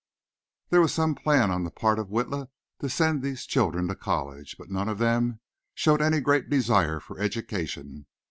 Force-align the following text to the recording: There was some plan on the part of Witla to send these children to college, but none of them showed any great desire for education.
There 0.69 0.81
was 0.81 0.91
some 0.95 1.13
plan 1.13 1.51
on 1.51 1.63
the 1.63 1.69
part 1.69 1.99
of 1.99 2.07
Witla 2.09 2.47
to 2.79 2.89
send 2.89 3.21
these 3.21 3.45
children 3.45 3.87
to 3.87 3.93
college, 3.93 4.55
but 4.57 4.71
none 4.71 4.89
of 4.89 4.97
them 4.97 5.41
showed 5.75 6.01
any 6.01 6.19
great 6.19 6.49
desire 6.49 6.99
for 6.99 7.19
education. 7.19 8.07